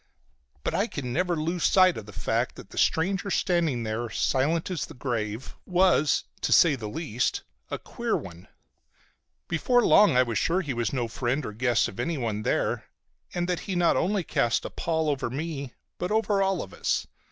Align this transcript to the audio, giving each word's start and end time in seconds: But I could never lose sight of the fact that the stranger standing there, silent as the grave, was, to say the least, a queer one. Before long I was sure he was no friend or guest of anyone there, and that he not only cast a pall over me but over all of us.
But 0.63 0.73
I 0.73 0.87
could 0.87 1.05
never 1.05 1.35
lose 1.35 1.63
sight 1.63 1.95
of 1.95 2.07
the 2.07 2.11
fact 2.11 2.55
that 2.55 2.71
the 2.71 2.77
stranger 2.79 3.29
standing 3.29 3.83
there, 3.83 4.09
silent 4.09 4.71
as 4.71 4.87
the 4.87 4.95
grave, 4.95 5.53
was, 5.63 6.23
to 6.41 6.51
say 6.51 6.73
the 6.73 6.89
least, 6.89 7.43
a 7.69 7.77
queer 7.77 8.17
one. 8.17 8.47
Before 9.47 9.85
long 9.85 10.17
I 10.17 10.23
was 10.23 10.39
sure 10.39 10.61
he 10.61 10.73
was 10.73 10.91
no 10.91 11.07
friend 11.07 11.45
or 11.45 11.53
guest 11.53 11.87
of 11.87 11.99
anyone 11.99 12.41
there, 12.41 12.85
and 13.35 13.47
that 13.47 13.59
he 13.69 13.75
not 13.75 13.95
only 13.95 14.23
cast 14.23 14.65
a 14.65 14.71
pall 14.71 15.07
over 15.07 15.29
me 15.29 15.75
but 15.99 16.09
over 16.09 16.41
all 16.41 16.63
of 16.63 16.73
us. 16.73 17.05